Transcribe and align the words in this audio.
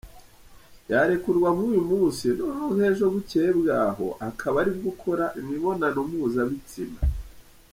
Yarekurwa 0.91 1.47
nk’uyu 1.55 1.83
munsi, 1.91 2.25
noneho 2.37 2.67
nk’ejo 2.75 3.05
bukeye 3.13 3.49
bwaho 3.59 4.07
akaba 4.29 4.55
aribwo 4.61 4.85
ukora 4.93 5.25
imibonano 5.39 5.99
mpuzabitsina. 6.09 6.99